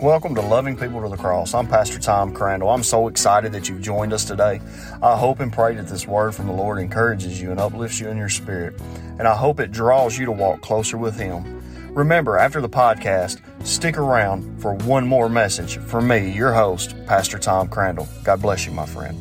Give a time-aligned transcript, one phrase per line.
[0.00, 1.54] Welcome to Loving People to the Cross.
[1.54, 2.70] I'm Pastor Tom Crandall.
[2.70, 4.60] I'm so excited that you've joined us today.
[5.02, 8.06] I hope and pray that this word from the Lord encourages you and uplifts you
[8.06, 8.80] in your spirit,
[9.18, 11.60] and I hope it draws you to walk closer with Him.
[11.92, 17.36] Remember, after the podcast, stick around for one more message from me, your host, Pastor
[17.36, 18.06] Tom Crandall.
[18.22, 19.18] God bless you, my friend.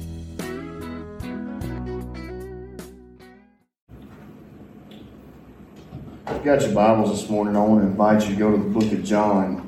[6.44, 8.94] Got your Bibles this morning, I want to invite you to go to the book
[8.94, 9.67] of John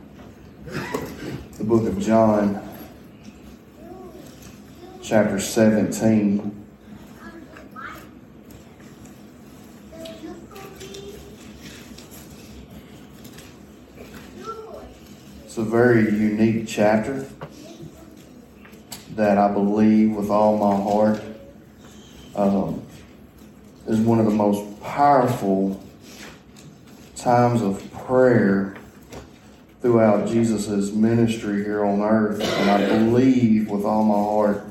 [1.59, 2.65] the book of John,
[5.01, 6.65] chapter 17.
[15.43, 17.27] It's a very unique chapter
[19.15, 21.21] that I believe with all my heart
[22.37, 22.81] um,
[23.85, 25.83] is one of the most powerful
[27.17, 28.78] times of prayer
[29.81, 32.41] throughout Jesus' ministry here on earth.
[32.41, 34.65] And I believe with all my heart,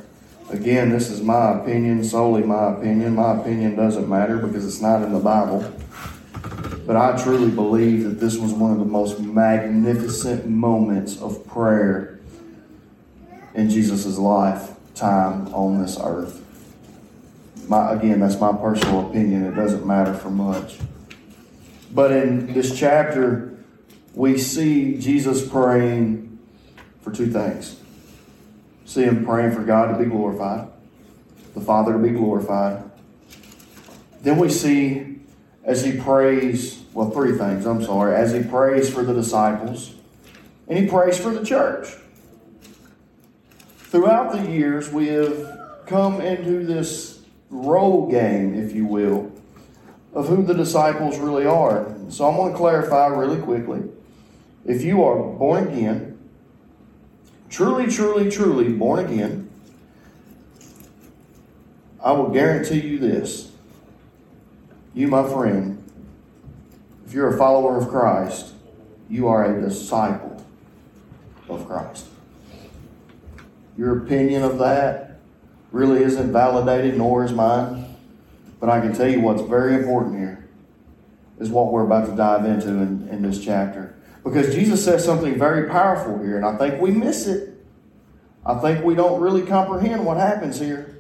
[0.50, 3.14] again, this is my opinion, solely my opinion.
[3.14, 5.72] My opinion doesn't matter because it's not in the Bible.
[6.86, 12.18] But I truly believe that this was one of the most magnificent moments of prayer
[13.54, 16.44] in Jesus' lifetime on this earth.
[17.68, 19.44] My, again, that's my personal opinion.
[19.44, 20.78] It doesn't matter for much.
[21.92, 23.57] But in this chapter,
[24.18, 26.40] we see Jesus praying
[27.02, 27.78] for two things.
[28.84, 30.66] See him praying for God to be glorified,
[31.54, 32.82] the Father to be glorified.
[34.22, 35.20] Then we see
[35.62, 39.94] as he prays, well, three things, I'm sorry, as he prays for the disciples,
[40.66, 41.86] and he prays for the church.
[43.76, 49.30] Throughout the years, we have come into this role game, if you will,
[50.12, 51.94] of who the disciples really are.
[52.08, 53.88] So I'm going to clarify really quickly
[54.68, 56.18] if you are born again,
[57.48, 59.50] truly, truly, truly born again,
[62.04, 63.50] I will guarantee you this.
[64.94, 65.82] You, my friend,
[67.06, 68.52] if you're a follower of Christ,
[69.08, 70.44] you are a disciple
[71.48, 72.06] of Christ.
[73.78, 75.18] Your opinion of that
[75.72, 77.96] really isn't validated, nor is mine.
[78.60, 80.46] But I can tell you what's very important here
[81.38, 83.94] is what we're about to dive into in, in this chapter.
[84.28, 87.54] Because Jesus says something very powerful here, and I think we miss it.
[88.44, 90.98] I think we don't really comprehend what happens here.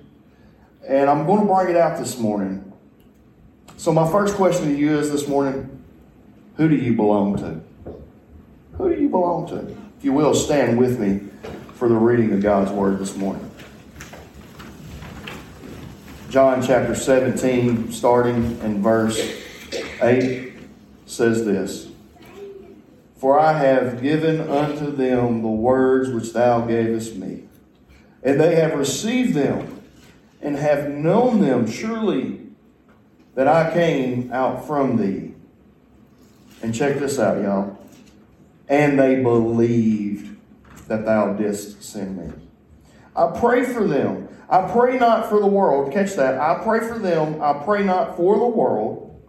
[0.86, 2.72] And I'm going to bring it out this morning.
[3.76, 5.84] So, my first question to you is this morning
[6.56, 7.60] who do you belong to?
[8.78, 9.76] Who do you belong to?
[9.98, 11.20] If you will, stand with me
[11.74, 13.48] for the reading of God's Word this morning.
[16.30, 19.18] John chapter 17, starting in verse
[20.00, 20.52] 8,
[21.06, 21.87] says this.
[23.18, 27.42] For I have given unto them the words which thou gavest me,
[28.22, 29.82] and they have received them,
[30.40, 32.46] and have known them surely
[33.34, 35.34] that I came out from thee.
[36.62, 37.76] And check this out, y'all.
[38.68, 40.36] And they believed
[40.86, 42.32] that thou didst send me.
[43.16, 44.28] I pray for them.
[44.48, 45.92] I pray not for the world.
[45.92, 46.40] Catch that.
[46.40, 47.42] I pray for them.
[47.42, 49.20] I pray not for the world,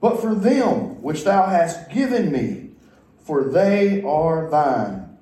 [0.00, 2.61] but for them which thou hast given me
[3.22, 5.18] for they are thine.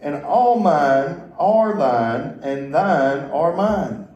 [0.00, 4.08] And all mine are thine, and thine are mine.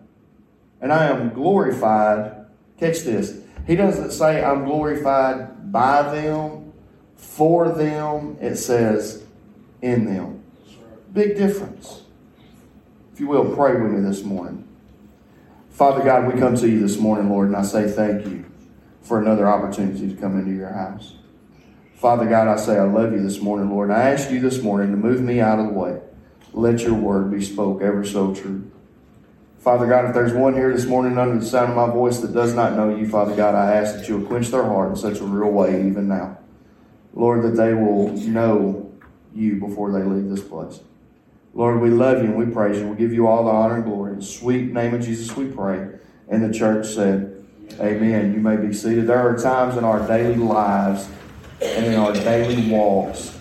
[0.81, 2.47] And I am glorified.
[2.78, 3.41] Catch this.
[3.66, 6.72] He doesn't say I'm glorified by them,
[7.16, 8.37] for them.
[8.41, 9.25] It says
[9.81, 10.43] in them.
[11.12, 12.03] Big difference.
[13.12, 14.66] If you will, pray with me this morning.
[15.71, 18.45] Father God, we come to you this morning, Lord, and I say thank you
[19.03, 21.15] for another opportunity to come into your house.
[21.97, 23.91] Father God, I say I love you this morning, Lord.
[23.91, 25.99] I ask you this morning to move me out of the way.
[26.53, 28.71] Let your word be spoke ever so true.
[29.59, 32.34] Father God, if there's one here this morning under the sound of my voice that
[32.34, 35.21] does not know you, Father God, I ask that you'll quench their heart in such
[35.21, 36.39] a real way even now.
[37.15, 38.95] Lord, that they will know
[39.34, 40.81] you before they leave this place.
[41.54, 42.89] Lord, we love you and we praise you.
[42.89, 44.13] We give you all the honor and glory.
[44.13, 45.89] In the sweet name of Jesus, we pray.
[46.28, 47.45] And the church said,
[47.81, 48.34] Amen.
[48.34, 49.07] You may be seated.
[49.07, 51.09] There are times in our daily lives
[51.60, 53.38] and in our daily walks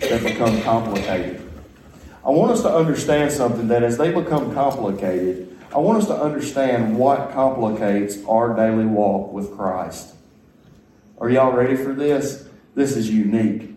[0.00, 1.40] that become complicated.
[2.24, 6.14] I want us to understand something that as they become complicated, I want us to
[6.14, 10.14] understand what complicates our daily walk with Christ.
[11.18, 12.46] Are y'all ready for this?
[12.74, 13.74] This is unique.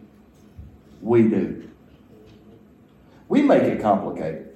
[1.01, 1.69] We do.
[3.27, 4.55] We make it complicated.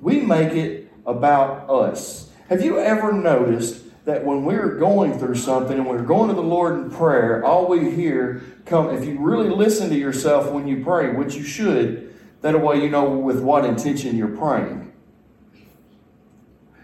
[0.00, 2.30] We make it about us.
[2.48, 6.42] Have you ever noticed that when we're going through something and we're going to the
[6.42, 10.82] Lord in prayer, all we hear come, if you really listen to yourself when you
[10.82, 14.92] pray, which you should, That way you know with what intention you're praying.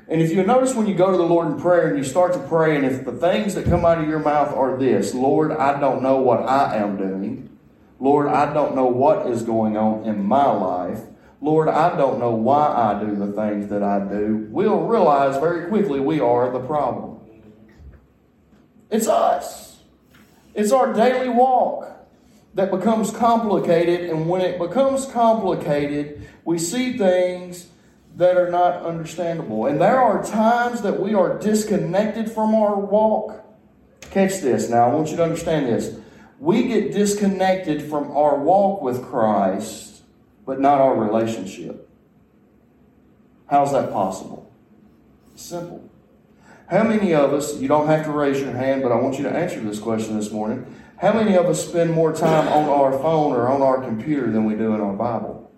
[0.09, 2.33] And if you notice when you go to the Lord in prayer and you start
[2.35, 5.51] to pray, and if the things that come out of your mouth are this Lord,
[5.51, 7.49] I don't know what I am doing.
[7.99, 11.01] Lord, I don't know what is going on in my life.
[11.41, 14.47] Lord, I don't know why I do the things that I do.
[14.51, 17.16] We'll realize very quickly we are the problem.
[18.91, 19.81] It's us.
[20.55, 21.89] It's our daily walk
[22.55, 27.69] that becomes complicated, and when it becomes complicated, we see things
[28.17, 29.67] that are not understandable.
[29.67, 33.45] And there are times that we are disconnected from our walk.
[34.01, 35.99] Catch this now, I want you to understand this.
[36.39, 40.03] We get disconnected from our walk with Christ,
[40.47, 41.89] but not our relationship.
[43.49, 44.51] How's that possible?
[45.35, 45.89] Simple.
[46.69, 49.25] How many of us, you don't have to raise your hand, but I want you
[49.25, 50.67] to answer this question this morning.
[50.99, 54.45] How many of us spend more time on our phone or on our computer than
[54.45, 55.51] we do in our Bible?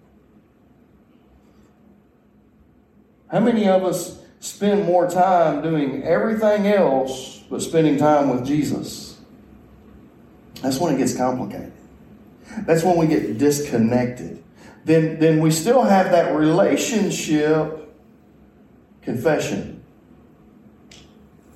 [3.30, 9.18] How many of us spend more time doing everything else but spending time with Jesus?
[10.60, 11.72] That's when it gets complicated.
[12.66, 14.42] That's when we get disconnected.
[14.84, 17.94] Then, then we still have that relationship
[19.02, 19.77] confession.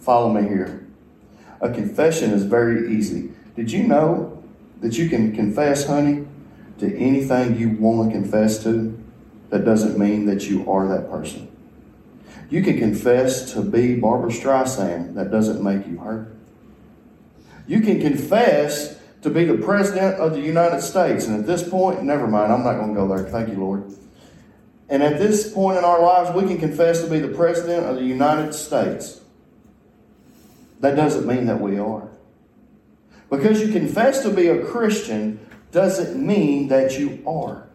[0.02, 0.84] Follow me here.
[1.60, 3.30] A confession is very easy.
[3.54, 4.42] Did you know
[4.80, 6.26] that you can confess, honey,
[6.78, 8.98] to anything you want to confess to?
[9.50, 11.48] That doesn't mean that you are that person.
[12.50, 15.14] You can confess to be Barbra Streisand.
[15.14, 16.32] That doesn't make you her.
[17.68, 21.26] You can confess to be the President of the United States.
[21.26, 23.24] And at this point, never mind, I'm not going to go there.
[23.30, 23.84] Thank you, Lord.
[24.88, 27.96] And at this point in our lives, we can confess to be the President of
[27.96, 29.21] the United States.
[30.82, 32.08] That doesn't mean that we are.
[33.30, 35.38] Because you confess to be a Christian
[35.70, 37.68] doesn't mean that you are.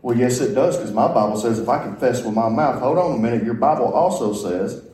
[0.00, 2.96] Well, yes, it does, because my Bible says if I confess with my mouth, hold
[2.96, 4.84] on a minute, your Bible also says,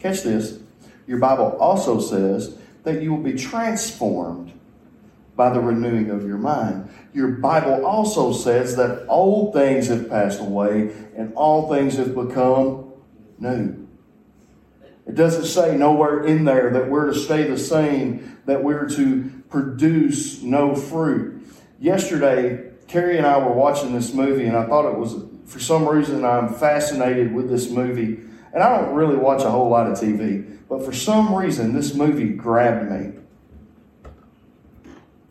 [0.00, 0.58] catch this,
[1.06, 4.52] your Bible also says that you will be transformed
[5.36, 6.88] by the renewing of your mind.
[7.12, 12.90] Your Bible also says that old things have passed away and all things have become
[13.38, 13.83] new.
[15.06, 19.30] It doesn't say nowhere in there that we're to stay the same, that we're to
[19.48, 21.46] produce no fruit.
[21.78, 25.86] Yesterday, Carrie and I were watching this movie, and I thought it was, for some
[25.86, 28.20] reason, I'm fascinated with this movie.
[28.52, 31.94] And I don't really watch a whole lot of TV, but for some reason, this
[31.94, 33.12] movie grabbed me.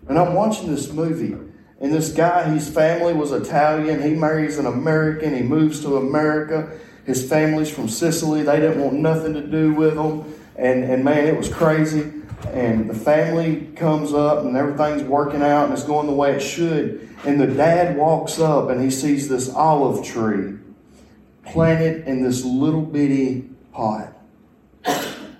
[0.07, 1.33] And I'm watching this movie,
[1.79, 4.01] and this guy, his family was Italian.
[4.01, 5.35] He marries an American.
[5.35, 6.77] He moves to America.
[7.05, 8.43] His family's from Sicily.
[8.43, 10.33] They didn't want nothing to do with him.
[10.55, 12.11] And, and man, it was crazy.
[12.47, 16.41] And the family comes up, and everything's working out, and it's going the way it
[16.41, 17.09] should.
[17.25, 20.57] And the dad walks up and he sees this olive tree
[21.45, 24.13] planted in this little bitty pot.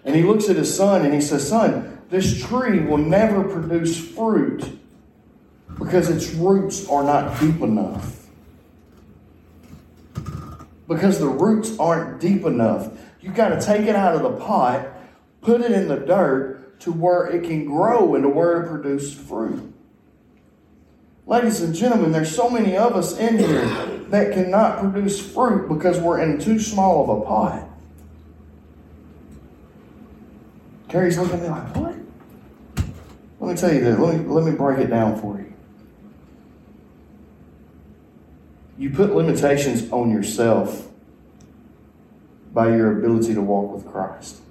[0.06, 3.98] And he looks at his son and he says, Son, this tree will never produce
[3.98, 4.80] fruit
[5.78, 8.23] because its roots are not deep enough.
[10.94, 12.92] Because the roots aren't deep enough.
[13.20, 14.88] You've got to take it out of the pot,
[15.42, 19.14] put it in the dirt to where it can grow and to where it produces
[19.14, 19.74] fruit.
[21.26, 23.66] Ladies and gentlemen, there's so many of us in here
[24.10, 27.70] that cannot produce fruit because we're in too small of a pot.
[30.90, 31.96] Carrie's looking at me like, what?
[33.40, 33.98] Let me tell you this.
[33.98, 35.53] Let me, let me break it down for you.
[38.78, 40.90] You put limitations on yourself
[42.54, 44.42] by your ability to walk with Christ.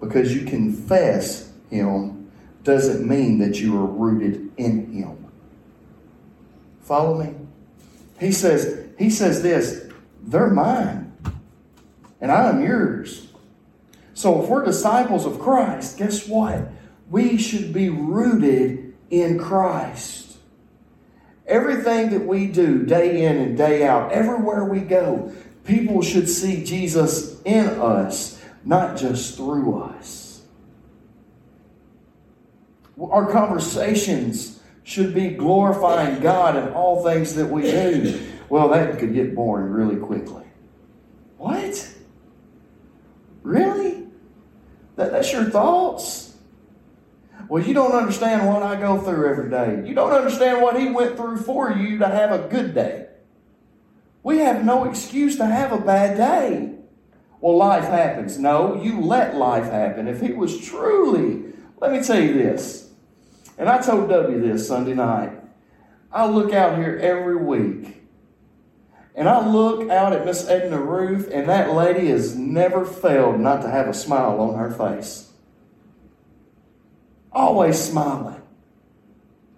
[0.00, 2.30] Because you confess Him
[2.62, 5.26] doesn't mean that you are rooted in Him.
[6.82, 7.34] Follow me?
[8.18, 9.88] He says, he says this,
[10.22, 11.12] they're mine,
[12.20, 13.28] and I am yours.
[14.14, 16.68] So if we're disciples of Christ, guess what?
[17.10, 20.25] We should be rooted in Christ.
[21.46, 25.32] Everything that we do day in and day out, everywhere we go,
[25.64, 30.42] people should see Jesus in us, not just through us.
[33.00, 38.26] Our conversations should be glorifying God in all things that we do.
[38.48, 40.44] Well, that could get boring really quickly.
[41.38, 41.94] What?
[43.42, 44.06] Really?
[44.96, 46.25] That, that's your thoughts?
[47.48, 49.86] Well, you don't understand what I go through every day.
[49.86, 53.06] You don't understand what He went through for you to have a good day.
[54.22, 56.74] We have no excuse to have a bad day.
[57.40, 58.38] Well, life happens.
[58.38, 60.08] No, you let life happen.
[60.08, 62.86] If He was truly, let me tell you this
[63.58, 65.32] and I told W this Sunday night.
[66.12, 68.02] I look out here every week
[69.14, 73.62] and I look out at Miss Edna Ruth, and that lady has never failed not
[73.62, 75.25] to have a smile on her face.
[77.36, 78.40] Always smiling,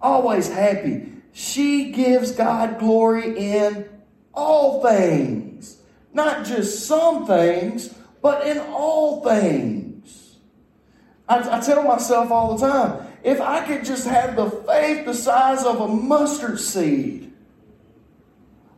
[0.01, 1.13] always happy.
[1.31, 3.87] She gives God glory in
[4.33, 5.77] all things,
[6.11, 10.35] not just some things, but in all things.
[11.29, 15.13] I, I tell myself all the time if I could just have the faith the
[15.13, 17.31] size of a mustard seed,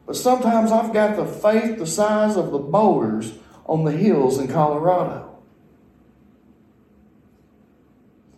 [0.05, 3.33] but sometimes I've got the faith the size of the boulders
[3.65, 5.30] on the hills in Colorado.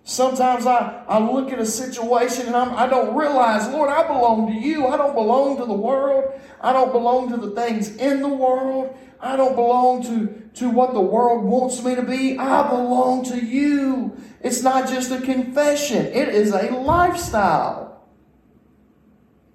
[0.05, 4.47] Sometimes I, I look at a situation and I'm, I don't realize, Lord, I belong
[4.47, 4.87] to you.
[4.87, 6.39] I don't belong to the world.
[6.59, 8.97] I don't belong to the things in the world.
[9.21, 12.37] I don't belong to, to what the world wants me to be.
[12.37, 14.17] I belong to you.
[14.41, 18.03] It's not just a confession, it is a lifestyle.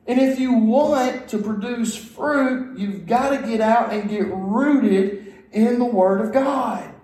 [0.06, 5.34] And if you want to produce fruit, you've got to get out and get rooted
[5.52, 6.94] in the Word of God.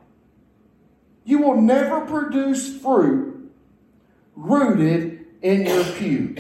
[1.25, 3.34] You will never produce fruit
[4.37, 6.37] rooted in your pew.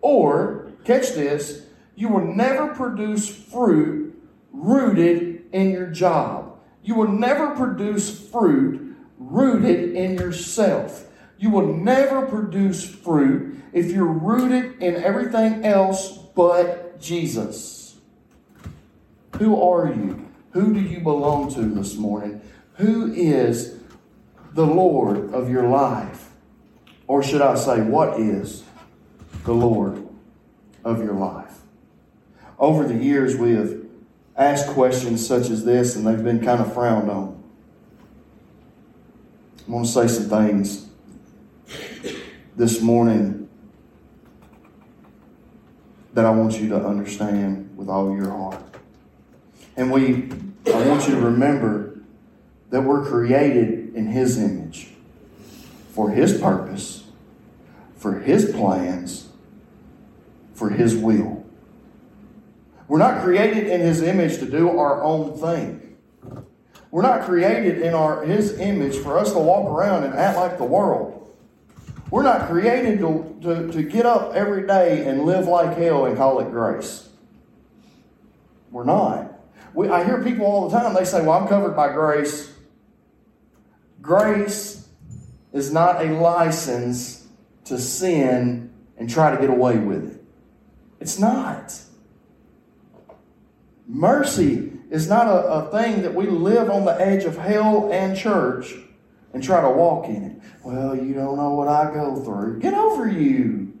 [0.00, 4.20] Or, catch this, you will never produce fruit
[4.52, 6.58] rooted in your job.
[6.82, 11.06] You will never produce fruit rooted in yourself.
[11.38, 17.96] You will never produce fruit if you're rooted in everything else but Jesus.
[19.38, 20.28] Who are you?
[20.52, 22.40] Who do you belong to this morning?
[22.74, 23.78] Who is
[24.52, 26.23] the Lord of your life?
[27.06, 28.64] Or should I say, what is
[29.44, 30.06] the Lord
[30.84, 31.60] of your life?
[32.58, 33.84] Over the years, we have
[34.36, 37.42] asked questions such as this, and they've been kind of frowned on.
[39.66, 40.86] I want to say some things
[42.56, 43.48] this morning
[46.14, 48.62] that I want you to understand with all your heart.
[49.76, 50.30] And we,
[50.72, 51.98] I want you to remember
[52.70, 54.63] that we're created in His image
[55.94, 57.04] for His purpose,
[57.96, 59.28] for His plans,
[60.52, 61.46] for His will.
[62.88, 65.96] We're not created in His image to do our own thing.
[66.90, 70.58] We're not created in our His image for us to walk around and act like
[70.58, 71.12] the world.
[72.10, 76.16] We're not created to, to, to get up every day and live like hell and
[76.16, 77.08] call it grace.
[78.72, 79.32] We're not.
[79.74, 82.52] We, I hear people all the time, they say, Well, I'm covered by grace.
[84.02, 84.84] Grace
[85.54, 87.26] is not a license
[87.64, 90.22] to sin and try to get away with it.
[91.00, 91.80] It's not.
[93.86, 98.16] Mercy is not a, a thing that we live on the edge of hell and
[98.16, 98.74] church
[99.32, 100.36] and try to walk in it.
[100.62, 102.60] Well, you don't know what I go through.
[102.60, 103.72] Get over you.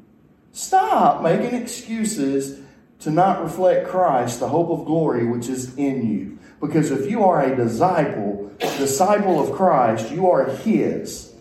[0.52, 2.60] Stop making excuses
[3.00, 6.38] to not reflect Christ, the hope of glory which is in you.
[6.60, 11.33] Because if you are a disciple, disciple of Christ, you are His.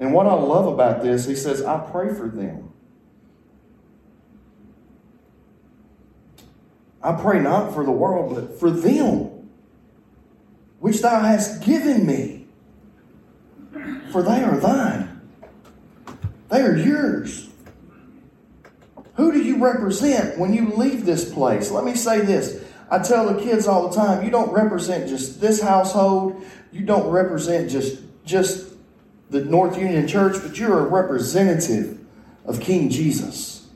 [0.00, 2.72] And what I love about this, he says, I pray for them.
[7.02, 9.50] I pray not for the world, but for them,
[10.80, 12.46] which thou hast given me.
[14.12, 15.20] For they are thine,
[16.48, 17.48] they are yours.
[19.14, 21.70] Who do you represent when you leave this place?
[21.70, 22.64] Let me say this.
[22.90, 27.10] I tell the kids all the time, you don't represent just this household, you don't
[27.10, 28.67] represent just just
[29.30, 31.98] the North Union Church, but you're a representative
[32.44, 33.68] of King Jesus.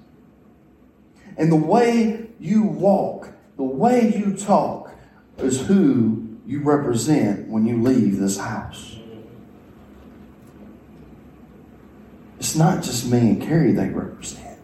[1.37, 4.95] And the way you walk, the way you talk,
[5.39, 8.97] is who you represent when you leave this house.
[12.39, 14.59] It's not just me and Carrie they represent,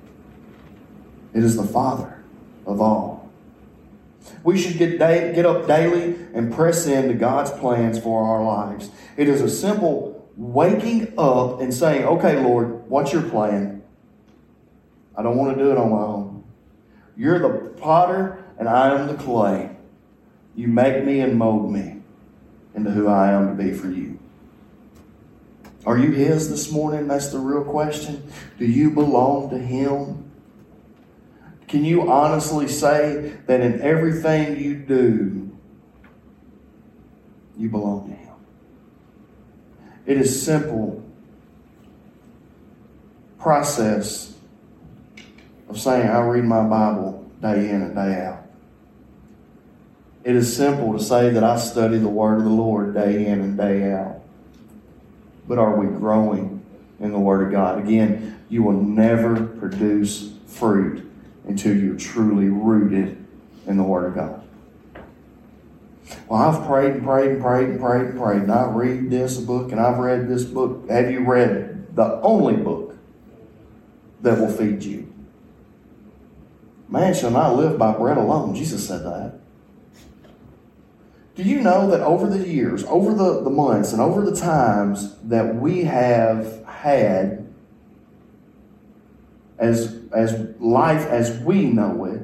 [1.35, 2.23] it is the Father
[2.66, 3.30] of all.
[4.42, 8.90] We should get, get up daily and press into God's plans for our lives.
[9.16, 10.08] It is a simple
[10.38, 13.83] waking up and saying, Okay, Lord, what's your plan?
[15.16, 16.45] I don't want to do it on my own.
[17.16, 19.76] You're the potter and I am the clay.
[20.54, 22.00] You make me and mold me
[22.75, 24.18] into who I am to be for you.
[25.85, 27.09] Are you His this morning?
[27.09, 28.30] That's the real question.
[28.59, 30.30] Do you belong to Him?
[31.66, 35.57] Can you honestly say that in everything you do,
[37.57, 38.18] you belong to Him?
[40.09, 41.05] It is simple
[43.38, 44.35] process
[45.69, 48.43] of saying, I read my Bible day in and day out.
[50.25, 53.41] It is simple to say that I study the Word of the Lord day in
[53.41, 54.23] and day out.
[55.47, 56.59] But are we growing
[57.00, 57.79] in the Word of God.
[57.79, 61.09] Again, you will never produce fruit
[61.47, 63.25] until you're truly rooted
[63.67, 64.48] in the Word of God.
[66.29, 69.39] Well, I've prayed and prayed and prayed and prayed and prayed, and I read this
[69.39, 70.89] book and I've read this book.
[70.91, 72.97] Have you read the only book
[74.21, 75.13] that will feed you?
[76.89, 78.55] Man shall not live by bread alone.
[78.55, 79.39] Jesus said that.
[81.35, 85.17] Do you know that over the years, over the, the months, and over the times
[85.23, 87.47] that we have had
[89.59, 92.18] as, as life as we know it,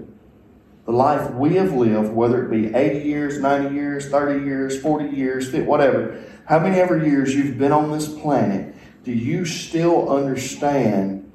[0.87, 5.17] the life we have lived, whether it be 80 years, 90 years, 30 years, 40
[5.17, 11.33] years, whatever, how many ever years you've been on this planet, do you still understand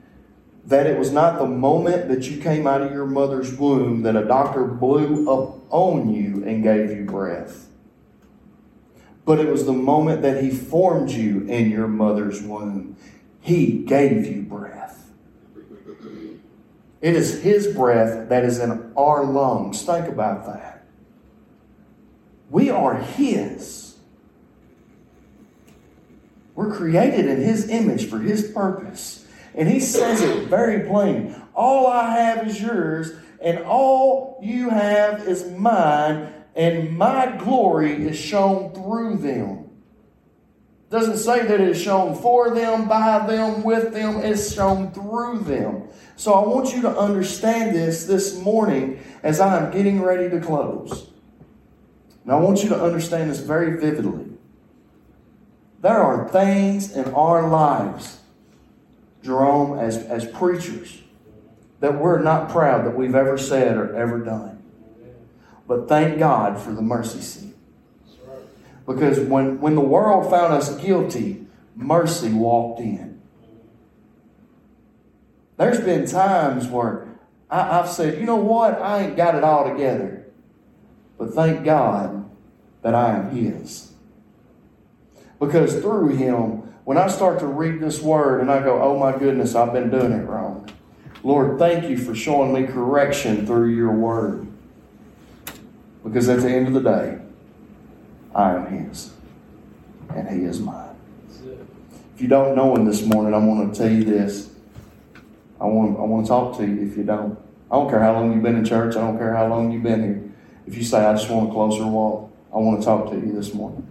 [0.66, 4.16] that it was not the moment that you came out of your mother's womb that
[4.16, 7.68] a doctor blew up on you and gave you breath?
[9.26, 12.98] But it was the moment that he formed you in your mother's womb.
[13.42, 14.69] He gave you breath.
[17.02, 19.84] It is His breath that is in our lungs.
[19.84, 20.86] Think about that.
[22.50, 23.98] We are His.
[26.56, 29.26] We're created in His image for His purpose.
[29.56, 31.42] And He says it very plain.
[31.56, 38.18] All I have is yours, and all you have is mine, and my glory is
[38.18, 39.69] shown through them
[40.90, 44.18] doesn't say that it's shown for them, by them, with them.
[44.18, 45.88] It's shown through them.
[46.16, 50.40] So I want you to understand this this morning as I am getting ready to
[50.40, 51.12] close.
[52.24, 54.26] And I want you to understand this very vividly.
[55.82, 58.20] There are things in our lives,
[59.24, 61.02] Jerome, as, as preachers,
[61.80, 64.62] that we're not proud that we've ever said or ever done.
[65.68, 67.49] But thank God for the mercy seat.
[68.90, 73.22] Because when, when the world found us guilty, mercy walked in.
[75.58, 77.08] There's been times where
[77.52, 78.82] I, have said, you know what?
[78.82, 80.26] I ain't got it all together.
[81.20, 82.28] But thank God
[82.82, 83.92] that I am His.
[85.40, 89.16] Because through Him, when I start to read this word and I go, oh my
[89.16, 90.68] goodness, I've been doing it wrong.
[91.22, 94.48] Lord, thank you for showing me correction through your word.
[96.04, 97.20] Because at the end of the day,
[98.34, 99.12] I am His,
[100.16, 100.96] and He is mine.
[102.16, 104.50] If you don't know Him this morning, I want to tell you this.
[105.60, 107.38] I want, I want to talk to you if you don't.
[107.72, 108.96] I don't care how long you've been in church.
[108.96, 110.24] I don't care how long you've been here.
[110.66, 113.34] If you say, I just want a closer walk, I want to talk to you
[113.34, 113.86] this morning.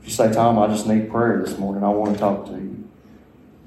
[0.00, 2.52] If you say, Tom, I just need prayer this morning, I want to talk to
[2.52, 2.88] you.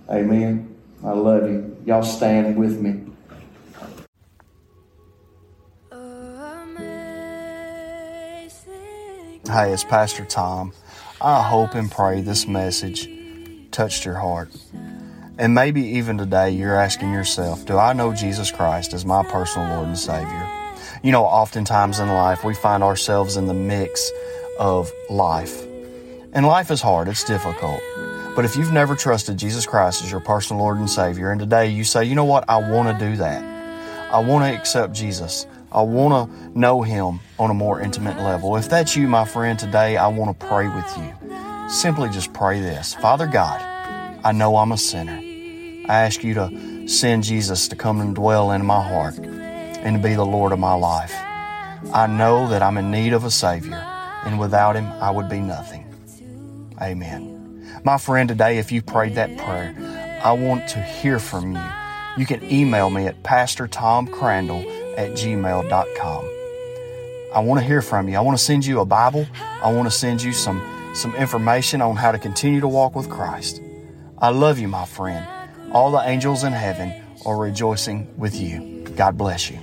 [0.10, 0.76] Amen.
[1.04, 1.78] I love you.
[1.86, 3.11] Y'all stand with me.
[9.52, 10.72] Hey, it's Pastor Tom.
[11.20, 13.10] I hope and pray this message
[13.72, 14.50] touched your heart.
[15.38, 19.68] And maybe even today you're asking yourself, Do I know Jesus Christ as my personal
[19.76, 20.50] Lord and Savior?
[21.04, 24.10] You know, oftentimes in life we find ourselves in the mix
[24.58, 25.62] of life.
[26.32, 27.82] And life is hard, it's difficult.
[28.38, 31.68] But if you've never trusted Jesus Christ as your personal Lord and Savior, and today
[31.68, 33.44] you say, You know what, I want to do that.
[34.14, 35.46] I want to accept Jesus.
[35.72, 38.58] I want to know Him on a more intimate level.
[38.58, 41.70] If that's you, my friend, today I want to pray with you.
[41.70, 43.62] Simply just pray this Father God,
[44.26, 45.18] I know I'm a sinner.
[45.90, 50.04] I ask you to send Jesus to come and dwell in my heart and to
[50.08, 51.14] be the Lord of my life.
[51.94, 53.82] I know that I'm in need of a Savior,
[54.26, 55.86] and without Him, I would be nothing.
[56.82, 57.82] Amen.
[57.86, 61.64] My friend, today, if you prayed that prayer, I want to hear from you.
[62.18, 64.64] You can email me at Pastor Tom Crandall
[64.98, 66.26] at gmail.com.
[67.34, 68.18] I want to hear from you.
[68.18, 69.26] I want to send you a Bible.
[69.64, 70.62] I want to send you some,
[70.94, 73.62] some information on how to continue to walk with Christ.
[74.18, 75.26] I love you, my friend.
[75.72, 76.94] All the angels in heaven
[77.26, 78.84] are rejoicing with you.
[78.96, 79.60] God bless you.